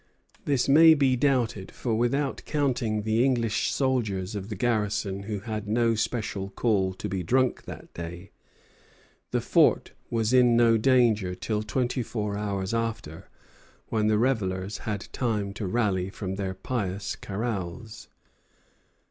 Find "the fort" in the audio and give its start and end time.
9.29-9.91